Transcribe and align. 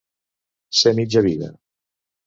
Ser 0.79 0.95
mitja 1.01 1.25
vida. 1.29 1.55